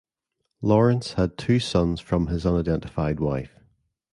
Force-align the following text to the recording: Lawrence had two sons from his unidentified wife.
Lawrence 0.63 1.13
had 1.13 1.37
two 1.37 1.59
sons 1.59 1.99
from 2.01 2.25
his 2.25 2.43
unidentified 2.43 3.19
wife. 3.19 3.59